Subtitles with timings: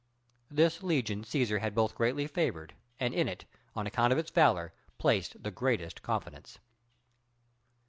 [0.49, 4.73] This legion Cæsar had both greatly favored, and in it, on account of its valor,
[4.97, 6.57] placed the greatest confidence.